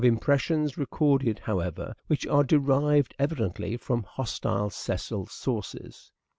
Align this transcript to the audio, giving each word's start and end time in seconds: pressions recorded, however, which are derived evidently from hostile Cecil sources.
pressions 0.19 0.79
recorded, 0.79 1.37
however, 1.37 1.93
which 2.07 2.25
are 2.25 2.43
derived 2.43 3.13
evidently 3.19 3.77
from 3.77 4.01
hostile 4.01 4.71
Cecil 4.71 5.27
sources. 5.27 6.11